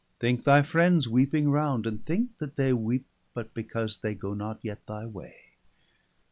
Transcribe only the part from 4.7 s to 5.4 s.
thy way.